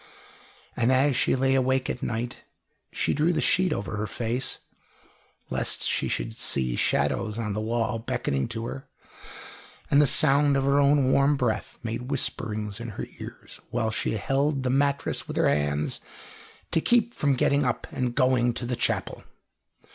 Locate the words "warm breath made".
11.11-12.09